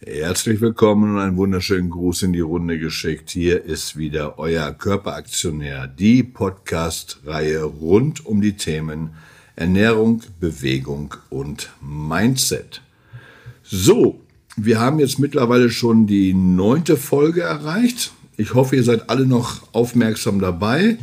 Herzlich 0.00 0.60
willkommen 0.60 1.14
und 1.14 1.20
einen 1.20 1.36
wunderschönen 1.36 1.88
Gruß 1.88 2.24
in 2.24 2.32
die 2.32 2.40
Runde 2.40 2.80
geschickt. 2.80 3.30
Hier 3.30 3.64
ist 3.64 3.96
wieder 3.96 4.40
euer 4.40 4.72
Körperaktionär, 4.72 5.86
die 5.86 6.24
Podcast-Reihe 6.24 7.62
rund 7.62 8.26
um 8.26 8.40
die 8.42 8.56
Themen 8.56 9.10
Ernährung, 9.54 10.22
Bewegung 10.40 11.14
und 11.30 11.70
Mindset. 11.80 12.82
So, 13.62 14.20
wir 14.56 14.80
haben 14.80 14.98
jetzt 14.98 15.20
mittlerweile 15.20 15.70
schon 15.70 16.08
die 16.08 16.34
neunte 16.34 16.96
Folge 16.96 17.42
erreicht. 17.42 18.12
Ich 18.36 18.52
hoffe, 18.52 18.74
ihr 18.74 18.84
seid 18.84 19.08
alle 19.08 19.26
noch 19.26 19.72
aufmerksam 19.72 20.40
dabei. 20.40 20.98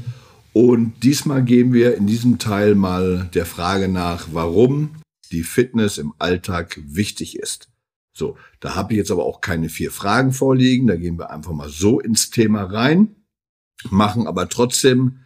Und 0.51 1.01
diesmal 1.01 1.43
gehen 1.43 1.71
wir 1.71 1.95
in 1.95 2.07
diesem 2.07 2.39
Teil 2.39 2.75
mal 2.75 3.29
der 3.33 3.45
Frage 3.45 3.87
nach, 3.87 4.27
warum 4.33 4.97
die 5.31 5.43
Fitness 5.43 5.97
im 5.97 6.13
Alltag 6.19 6.77
wichtig 6.85 7.39
ist. 7.39 7.70
So, 8.13 8.37
da 8.59 8.75
habe 8.75 8.93
ich 8.93 8.97
jetzt 8.97 9.11
aber 9.11 9.25
auch 9.25 9.41
keine 9.41 9.69
vier 9.69 9.91
Fragen 9.91 10.31
vorliegen. 10.33 10.87
Da 10.87 10.95
gehen 10.95 11.17
wir 11.17 11.31
einfach 11.31 11.53
mal 11.53 11.69
so 11.69 11.99
ins 11.99 12.29
Thema 12.29 12.63
rein, 12.63 13.15
machen 13.89 14.27
aber 14.27 14.49
trotzdem 14.49 15.19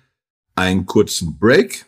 einen 0.55 0.85
kurzen 0.85 1.37
Break. 1.39 1.85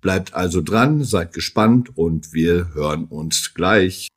Bleibt 0.00 0.34
also 0.34 0.60
dran, 0.60 1.02
seid 1.02 1.32
gespannt 1.32 1.96
und 1.96 2.32
wir 2.32 2.74
hören 2.74 3.06
uns 3.06 3.54
gleich. 3.54 4.08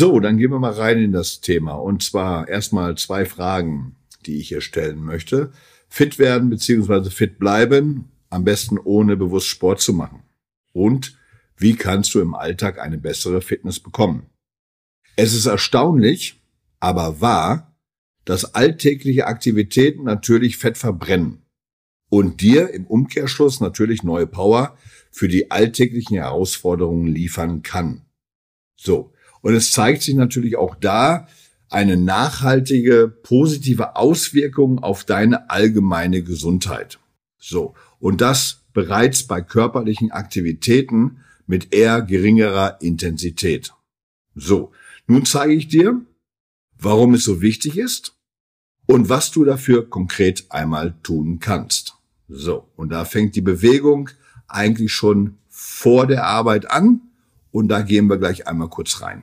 So, 0.00 0.18
dann 0.18 0.38
gehen 0.38 0.50
wir 0.50 0.58
mal 0.58 0.72
rein 0.72 0.96
in 0.96 1.12
das 1.12 1.42
Thema. 1.42 1.74
Und 1.74 2.02
zwar 2.02 2.48
erstmal 2.48 2.96
zwei 2.96 3.26
Fragen, 3.26 3.96
die 4.24 4.38
ich 4.40 4.48
hier 4.48 4.62
stellen 4.62 5.04
möchte. 5.04 5.52
Fit 5.90 6.18
werden 6.18 6.48
bzw. 6.48 7.10
fit 7.10 7.38
bleiben, 7.38 8.10
am 8.30 8.42
besten 8.44 8.78
ohne 8.78 9.18
bewusst 9.18 9.48
Sport 9.48 9.82
zu 9.82 9.92
machen. 9.92 10.22
Und 10.72 11.18
wie 11.58 11.74
kannst 11.74 12.14
du 12.14 12.20
im 12.22 12.34
Alltag 12.34 12.78
eine 12.78 12.96
bessere 12.96 13.42
Fitness 13.42 13.78
bekommen? 13.78 14.30
Es 15.16 15.34
ist 15.34 15.44
erstaunlich, 15.44 16.40
aber 16.78 17.20
wahr, 17.20 17.76
dass 18.24 18.54
alltägliche 18.54 19.26
Aktivitäten 19.26 20.04
natürlich 20.04 20.56
Fett 20.56 20.78
verbrennen 20.78 21.42
und 22.08 22.40
dir 22.40 22.70
im 22.70 22.86
Umkehrschluss 22.86 23.60
natürlich 23.60 24.02
neue 24.02 24.26
Power 24.26 24.78
für 25.10 25.28
die 25.28 25.50
alltäglichen 25.50 26.16
Herausforderungen 26.16 27.06
liefern 27.06 27.60
kann. 27.60 28.06
So, 28.76 29.12
und 29.42 29.54
es 29.54 29.72
zeigt 29.72 30.02
sich 30.02 30.14
natürlich 30.14 30.56
auch 30.56 30.74
da 30.74 31.26
eine 31.70 31.96
nachhaltige, 31.96 33.08
positive 33.08 33.96
Auswirkung 33.96 34.80
auf 34.80 35.04
deine 35.04 35.50
allgemeine 35.50 36.22
Gesundheit. 36.22 36.98
So. 37.38 37.74
Und 38.00 38.20
das 38.20 38.62
bereits 38.72 39.22
bei 39.26 39.40
körperlichen 39.40 40.10
Aktivitäten 40.10 41.18
mit 41.46 41.72
eher 41.72 42.02
geringerer 42.02 42.80
Intensität. 42.80 43.72
So. 44.34 44.72
Nun 45.06 45.24
zeige 45.24 45.54
ich 45.54 45.68
dir, 45.68 46.00
warum 46.78 47.14
es 47.14 47.24
so 47.24 47.40
wichtig 47.40 47.78
ist 47.78 48.16
und 48.86 49.08
was 49.08 49.30
du 49.30 49.44
dafür 49.44 49.88
konkret 49.88 50.46
einmal 50.50 50.94
tun 51.02 51.38
kannst. 51.38 51.94
So. 52.28 52.68
Und 52.76 52.90
da 52.90 53.04
fängt 53.04 53.36
die 53.36 53.40
Bewegung 53.40 54.10
eigentlich 54.48 54.92
schon 54.92 55.38
vor 55.48 56.06
der 56.06 56.26
Arbeit 56.26 56.70
an 56.70 57.00
und 57.52 57.68
da 57.68 57.82
gehen 57.82 58.08
wir 58.08 58.18
gleich 58.18 58.48
einmal 58.48 58.68
kurz 58.68 59.02
rein. 59.02 59.22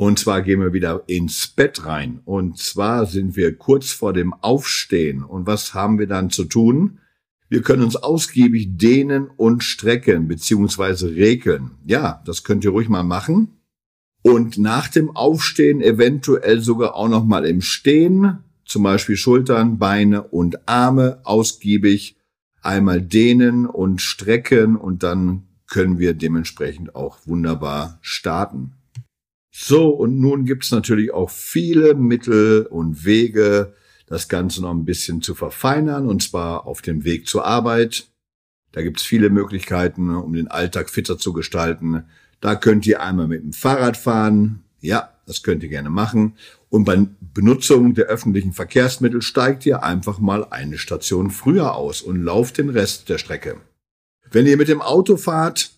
Und 0.00 0.18
zwar 0.18 0.40
gehen 0.40 0.62
wir 0.62 0.72
wieder 0.72 1.02
ins 1.08 1.46
Bett 1.46 1.84
rein. 1.84 2.20
Und 2.24 2.56
zwar 2.56 3.04
sind 3.04 3.36
wir 3.36 3.54
kurz 3.58 3.90
vor 3.90 4.14
dem 4.14 4.32
Aufstehen. 4.32 5.22
Und 5.22 5.46
was 5.46 5.74
haben 5.74 5.98
wir 5.98 6.06
dann 6.06 6.30
zu 6.30 6.44
tun? 6.44 7.00
Wir 7.50 7.60
können 7.60 7.82
uns 7.82 7.96
ausgiebig 7.96 8.78
dehnen 8.78 9.28
und 9.36 9.62
strecken 9.62 10.26
beziehungsweise 10.26 11.14
regeln. 11.14 11.72
Ja, 11.84 12.22
das 12.24 12.44
könnt 12.44 12.64
ihr 12.64 12.70
ruhig 12.70 12.88
mal 12.88 13.02
machen. 13.02 13.58
Und 14.22 14.56
nach 14.56 14.88
dem 14.88 15.14
Aufstehen 15.14 15.82
eventuell 15.82 16.62
sogar 16.62 16.94
auch 16.94 17.10
noch 17.10 17.26
mal 17.26 17.44
im 17.44 17.60
Stehen, 17.60 18.38
zum 18.64 18.84
Beispiel 18.84 19.18
Schultern, 19.18 19.76
Beine 19.76 20.22
und 20.22 20.66
Arme 20.66 21.20
ausgiebig 21.24 22.16
einmal 22.62 23.02
dehnen 23.02 23.66
und 23.66 24.00
strecken 24.00 24.76
und 24.76 25.02
dann 25.02 25.42
können 25.66 25.98
wir 25.98 26.14
dementsprechend 26.14 26.94
auch 26.94 27.18
wunderbar 27.26 27.98
starten. 28.00 28.79
So, 29.62 29.90
und 29.90 30.18
nun 30.18 30.46
gibt's 30.46 30.70
natürlich 30.70 31.12
auch 31.12 31.28
viele 31.28 31.94
Mittel 31.94 32.64
und 32.64 33.04
Wege, 33.04 33.74
das 34.06 34.26
Ganze 34.26 34.62
noch 34.62 34.70
ein 34.70 34.86
bisschen 34.86 35.20
zu 35.20 35.34
verfeinern, 35.34 36.06
und 36.06 36.22
zwar 36.22 36.66
auf 36.66 36.80
dem 36.80 37.04
Weg 37.04 37.28
zur 37.28 37.44
Arbeit. 37.44 38.08
Da 38.72 38.80
gibt's 38.80 39.02
viele 39.02 39.28
Möglichkeiten, 39.28 40.16
um 40.16 40.32
den 40.32 40.48
Alltag 40.48 40.88
fitter 40.88 41.18
zu 41.18 41.34
gestalten. 41.34 42.04
Da 42.40 42.54
könnt 42.54 42.86
ihr 42.86 43.02
einmal 43.02 43.28
mit 43.28 43.42
dem 43.42 43.52
Fahrrad 43.52 43.98
fahren. 43.98 44.64
Ja, 44.80 45.10
das 45.26 45.42
könnt 45.42 45.62
ihr 45.62 45.68
gerne 45.68 45.90
machen. 45.90 46.36
Und 46.70 46.84
bei 46.84 47.06
Benutzung 47.20 47.92
der 47.92 48.06
öffentlichen 48.06 48.54
Verkehrsmittel 48.54 49.20
steigt 49.20 49.66
ihr 49.66 49.82
einfach 49.82 50.20
mal 50.20 50.46
eine 50.48 50.78
Station 50.78 51.30
früher 51.30 51.74
aus 51.74 52.00
und 52.00 52.22
lauft 52.22 52.56
den 52.56 52.70
Rest 52.70 53.10
der 53.10 53.18
Strecke. 53.18 53.60
Wenn 54.30 54.46
ihr 54.46 54.56
mit 54.56 54.68
dem 54.68 54.80
Auto 54.80 55.18
fahrt, 55.18 55.72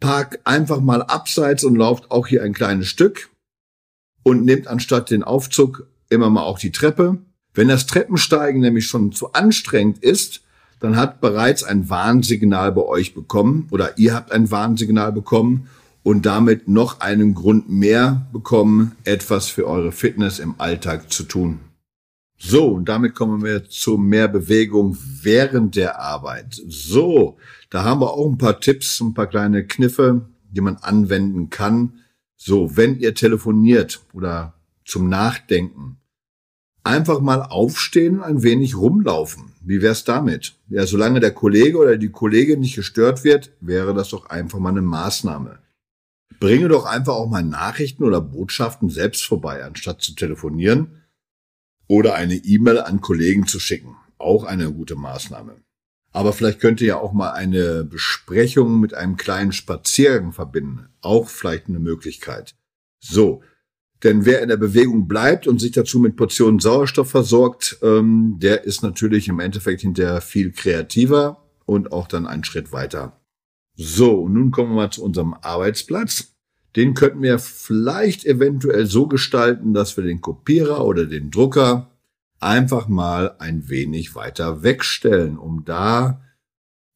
park 0.00 0.40
einfach 0.44 0.80
mal 0.80 1.02
abseits 1.02 1.64
und 1.64 1.76
lauft 1.76 2.10
auch 2.10 2.26
hier 2.26 2.42
ein 2.42 2.54
kleines 2.54 2.88
Stück 2.88 3.30
und 4.22 4.44
nehmt 4.44 4.66
anstatt 4.66 5.10
den 5.10 5.22
Aufzug 5.22 5.86
immer 6.08 6.30
mal 6.30 6.42
auch 6.42 6.58
die 6.58 6.72
Treppe. 6.72 7.18
Wenn 7.54 7.68
das 7.68 7.86
Treppensteigen 7.86 8.60
nämlich 8.60 8.86
schon 8.86 9.12
zu 9.12 9.32
anstrengend 9.32 9.98
ist, 9.98 10.42
dann 10.80 10.96
hat 10.96 11.20
bereits 11.20 11.64
ein 11.64 11.90
Warnsignal 11.90 12.72
bei 12.72 12.82
euch 12.82 13.14
bekommen 13.14 13.66
oder 13.70 13.98
ihr 13.98 14.14
habt 14.14 14.30
ein 14.32 14.50
Warnsignal 14.50 15.12
bekommen 15.12 15.68
und 16.04 16.24
damit 16.24 16.68
noch 16.68 17.00
einen 17.00 17.34
Grund 17.34 17.68
mehr 17.68 18.26
bekommen, 18.32 18.92
etwas 19.04 19.48
für 19.48 19.66
eure 19.66 19.92
Fitness 19.92 20.38
im 20.38 20.54
Alltag 20.58 21.12
zu 21.12 21.24
tun. 21.24 21.60
So, 22.40 22.68
und 22.68 22.88
damit 22.88 23.16
kommen 23.16 23.42
wir 23.42 23.68
zu 23.68 23.98
mehr 23.98 24.28
Bewegung 24.28 24.96
während 25.22 25.74
der 25.74 26.00
Arbeit. 26.00 26.60
So, 26.68 27.36
da 27.68 27.82
haben 27.82 28.00
wir 28.00 28.12
auch 28.12 28.30
ein 28.30 28.38
paar 28.38 28.60
Tipps, 28.60 29.00
ein 29.00 29.12
paar 29.12 29.26
kleine 29.26 29.66
Kniffe, 29.66 30.28
die 30.50 30.60
man 30.60 30.76
anwenden 30.76 31.50
kann. 31.50 31.98
So, 32.36 32.76
wenn 32.76 32.96
ihr 33.00 33.14
telefoniert 33.14 34.00
oder 34.12 34.54
zum 34.84 35.08
Nachdenken, 35.08 35.96
einfach 36.84 37.20
mal 37.20 37.42
aufstehen 37.42 38.18
und 38.18 38.22
ein 38.22 38.42
wenig 38.44 38.76
rumlaufen. 38.76 39.52
Wie 39.60 39.82
wär's 39.82 40.04
damit? 40.04 40.54
Ja, 40.68 40.86
solange 40.86 41.18
der 41.18 41.32
Kollege 41.32 41.76
oder 41.76 41.96
die 41.96 42.10
Kollegin 42.10 42.60
nicht 42.60 42.76
gestört 42.76 43.24
wird, 43.24 43.50
wäre 43.60 43.94
das 43.94 44.10
doch 44.10 44.26
einfach 44.26 44.60
mal 44.60 44.70
eine 44.70 44.80
Maßnahme. 44.82 45.58
Bringe 46.38 46.68
doch 46.68 46.86
einfach 46.86 47.14
auch 47.14 47.28
mal 47.28 47.42
Nachrichten 47.42 48.04
oder 48.04 48.20
Botschaften 48.20 48.90
selbst 48.90 49.26
vorbei, 49.26 49.64
anstatt 49.64 50.00
zu 50.00 50.14
telefonieren 50.14 51.02
oder 51.88 52.14
eine 52.14 52.36
E-Mail 52.36 52.78
an 52.80 53.00
Kollegen 53.00 53.46
zu 53.46 53.58
schicken. 53.58 53.96
Auch 54.18 54.44
eine 54.44 54.72
gute 54.72 54.94
Maßnahme. 54.94 55.56
Aber 56.12 56.32
vielleicht 56.32 56.60
könnt 56.60 56.80
ihr 56.80 56.88
ja 56.88 56.98
auch 56.98 57.12
mal 57.12 57.32
eine 57.32 57.84
Besprechung 57.84 58.80
mit 58.80 58.94
einem 58.94 59.16
kleinen 59.16 59.52
Spaziergang 59.52 60.32
verbinden. 60.32 60.88
Auch 61.00 61.28
vielleicht 61.28 61.68
eine 61.68 61.80
Möglichkeit. 61.80 62.54
So. 63.00 63.42
Denn 64.04 64.24
wer 64.24 64.42
in 64.42 64.48
der 64.48 64.56
Bewegung 64.56 65.08
bleibt 65.08 65.48
und 65.48 65.60
sich 65.60 65.72
dazu 65.72 65.98
mit 65.98 66.16
Portionen 66.16 66.60
Sauerstoff 66.60 67.10
versorgt, 67.10 67.78
ähm, 67.82 68.36
der 68.38 68.64
ist 68.64 68.82
natürlich 68.82 69.28
im 69.28 69.40
Endeffekt 69.40 69.80
hinterher 69.80 70.20
viel 70.20 70.52
kreativer 70.52 71.44
und 71.66 71.90
auch 71.92 72.06
dann 72.06 72.26
einen 72.26 72.44
Schritt 72.44 72.70
weiter. 72.72 73.20
So, 73.74 74.28
nun 74.28 74.50
kommen 74.50 74.70
wir 74.70 74.76
mal 74.76 74.90
zu 74.90 75.02
unserem 75.02 75.34
Arbeitsplatz. 75.34 76.32
Den 76.78 76.94
könnten 76.94 77.22
wir 77.22 77.40
vielleicht 77.40 78.24
eventuell 78.24 78.86
so 78.86 79.08
gestalten, 79.08 79.74
dass 79.74 79.96
wir 79.96 80.04
den 80.04 80.20
Kopierer 80.20 80.86
oder 80.86 81.06
den 81.06 81.32
Drucker 81.32 81.90
einfach 82.38 82.86
mal 82.86 83.34
ein 83.40 83.68
wenig 83.68 84.14
weiter 84.14 84.62
wegstellen, 84.62 85.38
um 85.38 85.64
da 85.64 86.22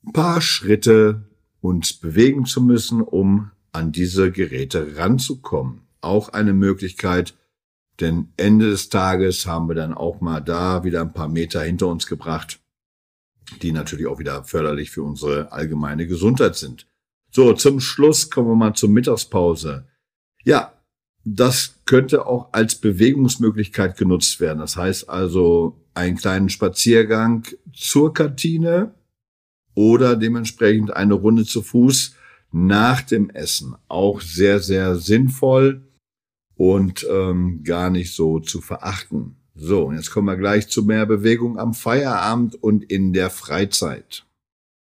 ein 0.06 0.12
paar 0.12 0.40
Schritte 0.40 1.26
uns 1.60 1.94
bewegen 1.94 2.46
zu 2.46 2.62
müssen, 2.62 3.00
um 3.00 3.50
an 3.72 3.90
diese 3.90 4.30
Geräte 4.30 4.98
ranzukommen. 4.98 5.80
Auch 6.00 6.28
eine 6.28 6.52
Möglichkeit, 6.52 7.34
denn 7.98 8.32
Ende 8.36 8.70
des 8.70 8.88
Tages 8.88 9.48
haben 9.48 9.66
wir 9.66 9.74
dann 9.74 9.94
auch 9.94 10.20
mal 10.20 10.38
da 10.38 10.84
wieder 10.84 11.00
ein 11.00 11.12
paar 11.12 11.28
Meter 11.28 11.60
hinter 11.60 11.88
uns 11.88 12.06
gebracht, 12.06 12.60
die 13.62 13.72
natürlich 13.72 14.06
auch 14.06 14.20
wieder 14.20 14.44
förderlich 14.44 14.92
für 14.92 15.02
unsere 15.02 15.50
allgemeine 15.50 16.06
Gesundheit 16.06 16.54
sind. 16.54 16.86
So, 17.34 17.54
zum 17.54 17.80
Schluss 17.80 18.28
kommen 18.28 18.48
wir 18.48 18.54
mal 18.54 18.74
zur 18.74 18.90
Mittagspause. 18.90 19.86
Ja, 20.44 20.74
das 21.24 21.76
könnte 21.86 22.26
auch 22.26 22.52
als 22.52 22.74
Bewegungsmöglichkeit 22.74 23.96
genutzt 23.96 24.38
werden. 24.38 24.58
Das 24.58 24.76
heißt 24.76 25.08
also 25.08 25.80
einen 25.94 26.18
kleinen 26.18 26.50
Spaziergang 26.50 27.46
zur 27.72 28.12
Kantine 28.12 28.94
oder 29.74 30.14
dementsprechend 30.16 30.94
eine 30.94 31.14
Runde 31.14 31.46
zu 31.46 31.62
Fuß 31.62 32.14
nach 32.50 33.00
dem 33.00 33.30
Essen. 33.30 33.76
Auch 33.88 34.20
sehr, 34.20 34.60
sehr 34.60 34.96
sinnvoll 34.96 35.88
und 36.56 37.06
ähm, 37.10 37.62
gar 37.64 37.88
nicht 37.88 38.14
so 38.14 38.40
zu 38.40 38.60
verachten. 38.60 39.36
So, 39.54 39.86
und 39.86 39.96
jetzt 39.96 40.10
kommen 40.10 40.26
wir 40.26 40.36
gleich 40.36 40.68
zu 40.68 40.82
mehr 40.82 41.06
Bewegung 41.06 41.58
am 41.58 41.72
Feierabend 41.72 42.62
und 42.62 42.84
in 42.84 43.14
der 43.14 43.30
Freizeit. 43.30 44.26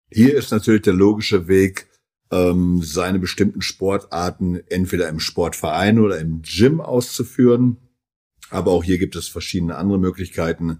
Hier 0.09 0.35
ist 0.35 0.51
natürlich 0.51 0.81
der 0.81 0.93
logische 0.93 1.47
Weg, 1.47 1.90
ähm, 2.31 2.81
seine 2.81 3.19
bestimmten 3.19 3.61
Sportarten 3.61 4.61
entweder 4.69 5.09
im 5.09 5.19
Sportverein 5.19 5.99
oder 5.99 6.19
im 6.19 6.41
Gym 6.41 6.81
auszuführen. 6.81 7.77
Aber 8.49 8.71
auch 8.71 8.83
hier 8.83 8.97
gibt 8.97 9.15
es 9.15 9.27
verschiedene 9.27 9.75
andere 9.75 9.99
Möglichkeiten. 9.99 10.79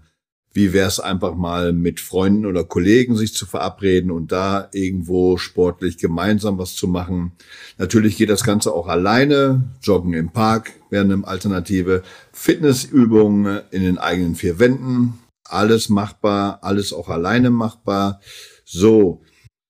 Wie 0.54 0.74
wäre 0.74 0.88
es 0.88 1.00
einfach 1.00 1.34
mal 1.34 1.72
mit 1.72 1.98
Freunden 1.98 2.44
oder 2.44 2.64
Kollegen 2.64 3.16
sich 3.16 3.32
zu 3.34 3.46
verabreden 3.46 4.10
und 4.10 4.32
da 4.32 4.68
irgendwo 4.72 5.38
sportlich 5.38 5.96
gemeinsam 5.96 6.58
was 6.58 6.74
zu 6.74 6.88
machen? 6.88 7.32
Natürlich 7.78 8.18
geht 8.18 8.28
das 8.28 8.44
Ganze 8.44 8.72
auch 8.72 8.86
alleine. 8.86 9.70
Joggen 9.82 10.12
im 10.12 10.30
Park 10.30 10.72
wäre 10.90 11.04
eine 11.04 11.26
Alternative. 11.26 12.02
Fitnessübungen 12.32 13.62
in 13.70 13.82
den 13.82 13.96
eigenen 13.96 14.34
vier 14.34 14.58
Wänden. 14.58 15.14
Alles 15.44 15.88
machbar, 15.88 16.58
alles 16.62 16.92
auch 16.92 17.08
alleine 17.08 17.50
machbar. 17.50 18.20
So. 18.64 19.22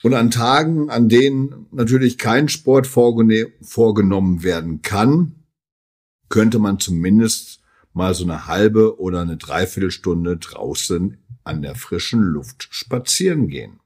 Und 0.03 0.15
an 0.15 0.31
Tagen, 0.31 0.91
an 0.91 1.09
denen 1.09 1.67
natürlich 1.71 2.19
kein 2.19 2.49
Sport 2.49 2.87
vorgenommen 2.87 4.43
werden 4.43 4.83
kann, 4.83 5.37
könnte 6.29 6.59
man 6.59 6.81
zumindest 6.81 7.61
mal 7.93 8.15
so 8.15 8.25
eine 8.25 8.47
halbe 8.47 8.99
oder 9.01 9.21
eine 9.21 9.37
Dreiviertelstunde 9.37 10.39
draußen 10.39 11.19
an 11.45 11.63
der 11.63 11.75
frischen 11.75 12.23
Luft 12.23 12.69
spazieren 12.71 13.49
gehen. 13.49 13.81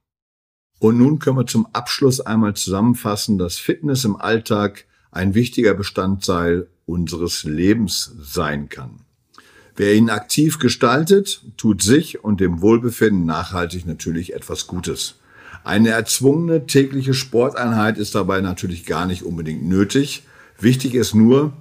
Und 0.79 0.99
nun 0.99 1.19
können 1.19 1.39
wir 1.39 1.47
zum 1.47 1.67
Abschluss 1.73 2.21
einmal 2.21 2.55
zusammenfassen, 2.55 3.39
dass 3.39 3.59
Fitness 3.59 4.05
im 4.05 4.17
Alltag 4.17 4.85
ein 5.11 5.35
wichtiger 5.35 5.75
Bestandteil 5.75 6.69
unseres 6.85 7.45
Lebens 7.45 8.15
sein 8.21 8.69
kann. 8.69 9.01
Wer 9.75 9.95
ihn 9.95 10.11
aktiv 10.11 10.59
gestaltet, 10.59 11.43
tut 11.57 11.83
sich 11.83 12.23
und 12.23 12.41
dem 12.41 12.61
Wohlbefinden 12.63 13.27
nachhaltig 13.27 13.87
natürlich 13.87 14.35
etwas 14.35 14.67
Gutes. 14.67 15.17
Eine 15.67 15.89
erzwungene 15.89 16.69
tägliche 16.69 17.13
Sporteinheit 17.13 17.99
ist 17.99 18.15
dabei 18.15 18.41
natürlich 18.41 18.87
gar 18.87 19.05
nicht 19.05 19.25
unbedingt 19.25 19.67
nötig. 19.67 20.23
Wichtig 20.61 20.95
ist 20.95 21.13
nur, 21.13 21.55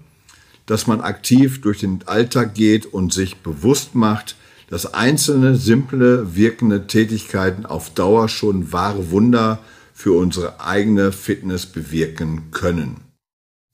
dass 0.68 0.86
man 0.86 1.02
aktiv 1.02 1.60
durch 1.62 1.80
den 1.80 2.02
Alltag 2.06 2.54
geht 2.54 2.86
und 2.86 3.12
sich 3.12 3.38
bewusst 3.38 3.96
macht, 3.96 4.36
dass 4.69 4.94
einzelne 4.94 5.56
simple 5.56 6.36
wirkende 6.36 6.86
Tätigkeiten 6.86 7.66
auf 7.66 7.96
Dauer 7.96 8.30
schon 8.30 8.72
wahre 8.72 9.10
Wunder 9.10 9.57
für 9.96 10.12
unsere 10.12 10.62
eigene 10.63 11.12
Fitness 11.12 11.66
bewirken 11.66 12.52
können. 12.52 12.98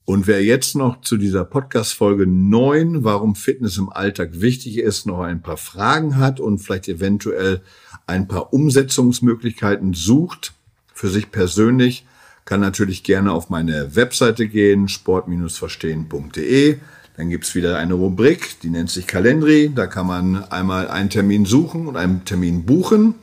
Und 0.04 0.26
wer 0.26 0.42
jetzt 0.42 0.74
noch 0.74 1.00
zu 1.00 1.16
dieser 1.16 1.44
Podcast-Folge 1.44 2.26
9, 2.26 3.04
warum 3.04 3.36
Fitness 3.36 3.78
im 3.78 3.88
Alltag 3.88 4.40
wichtig 4.40 4.78
ist, 4.78 5.06
noch 5.06 5.20
ein 5.20 5.42
paar 5.42 5.56
Fragen 5.56 6.16
hat 6.16 6.40
und 6.40 6.58
vielleicht 6.58 6.88
eventuell 6.88 7.62
ein 8.08 8.26
paar 8.26 8.52
Umsetzungsmöglichkeiten 8.52 9.94
sucht 9.94 10.54
für 10.92 11.08
sich 11.08 11.30
persönlich, 11.30 12.04
kann 12.44 12.60
natürlich 12.60 13.04
gerne 13.04 13.30
auf 13.30 13.48
meine 13.48 13.94
Webseite 13.94 14.48
gehen, 14.48 14.88
sport-verstehen.de. 14.88 16.78
Dann 17.16 17.30
gibt's 17.30 17.54
wieder 17.54 17.78
eine 17.78 17.94
Rubrik, 17.94 18.60
die 18.62 18.70
nennt 18.70 18.90
sich 18.90 19.06
Kalendri. 19.06 19.70
Da 19.72 19.86
kann 19.86 20.08
man 20.08 20.42
einmal 20.44 20.88
einen 20.88 21.10
Termin 21.10 21.44
suchen 21.44 21.86
und 21.86 21.96
einen 21.96 22.24
Termin 22.24 22.64
buchen. 22.64 23.14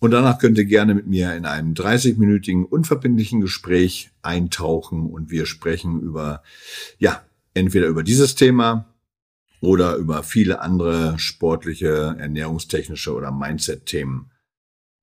Und 0.00 0.12
danach 0.12 0.38
könnt 0.38 0.56
ihr 0.56 0.64
gerne 0.64 0.94
mit 0.94 1.06
mir 1.06 1.34
in 1.34 1.44
einem 1.44 1.74
30-minütigen 1.74 2.64
unverbindlichen 2.64 3.42
Gespräch 3.42 4.10
eintauchen 4.22 5.10
und 5.10 5.30
wir 5.30 5.44
sprechen 5.44 6.00
über, 6.00 6.42
ja, 6.98 7.22
entweder 7.52 7.86
über 7.86 8.02
dieses 8.02 8.34
Thema 8.34 8.86
oder 9.60 9.96
über 9.96 10.22
viele 10.22 10.60
andere 10.60 11.18
sportliche, 11.18 12.16
ernährungstechnische 12.18 13.12
oder 13.12 13.30
Mindset-Themen. 13.30 14.30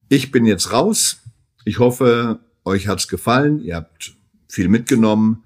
Ich 0.09 0.31
bin 0.31 0.45
jetzt 0.45 0.71
raus. 0.73 1.21
Ich 1.63 1.77
hoffe, 1.77 2.39
euch 2.65 2.87
hat's 2.87 3.07
gefallen, 3.07 3.59
ihr 3.59 3.75
habt 3.75 4.15
viel 4.47 4.67
mitgenommen 4.67 5.43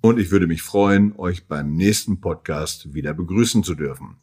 und 0.00 0.18
ich 0.18 0.30
würde 0.30 0.46
mich 0.46 0.62
freuen, 0.62 1.12
euch 1.16 1.46
beim 1.46 1.74
nächsten 1.74 2.20
Podcast 2.20 2.94
wieder 2.94 3.12
begrüßen 3.12 3.64
zu 3.64 3.74
dürfen. 3.74 4.16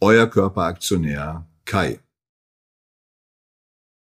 Euer 0.00 0.26
Körperaktionär 0.26 1.46
Kai. 1.64 2.00